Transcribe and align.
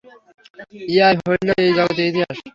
ইহাই 0.93 1.15
হইল 1.21 1.49
এই 1.63 1.71
জগতের 1.77 2.07
ইতিহাস। 2.09 2.37